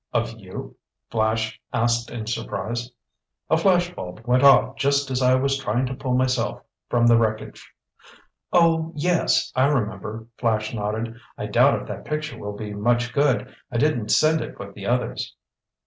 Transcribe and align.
"Of 0.13 0.31
you?" 0.39 0.77
Flash 1.11 1.61
asked 1.71 2.09
in 2.09 2.25
surprise. 2.25 2.89
"A 3.51 3.57
flash 3.59 3.93
bulb 3.93 4.21
went 4.25 4.41
off 4.41 4.75
just 4.75 5.11
as 5.11 5.21
I 5.21 5.35
was 5.35 5.59
trying 5.59 5.85
to 5.85 5.93
pull 5.93 6.15
myself 6.15 6.63
from 6.89 7.05
the 7.05 7.17
wreckage." 7.19 7.71
"Oh, 8.51 8.93
yes, 8.95 9.51
I 9.55 9.67
remember," 9.67 10.25
Flash 10.39 10.73
nodded. 10.73 11.15
"I 11.37 11.45
doubt 11.45 11.79
if 11.83 11.87
that 11.87 12.05
picture 12.05 12.39
will 12.39 12.57
be 12.57 12.73
much 12.73 13.13
good. 13.13 13.53
I 13.71 13.77
didn't 13.77 14.09
send 14.09 14.41
it 14.41 14.57
with 14.57 14.73
the 14.73 14.87
others." 14.87 15.35